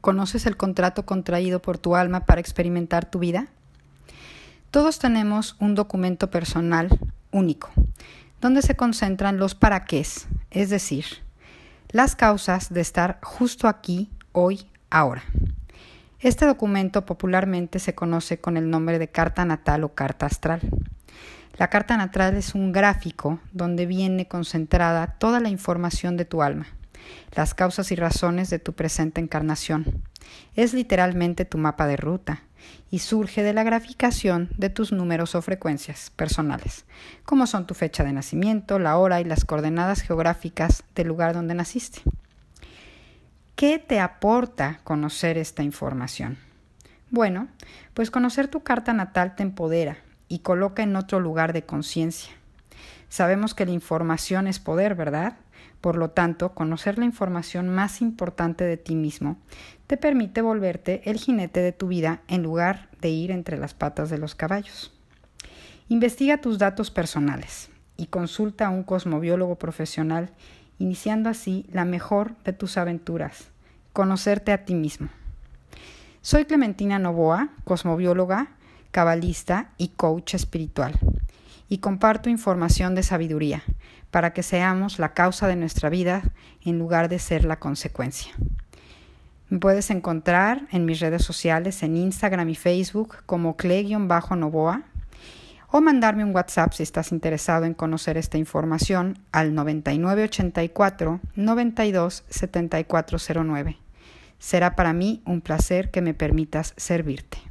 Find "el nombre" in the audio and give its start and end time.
18.56-19.00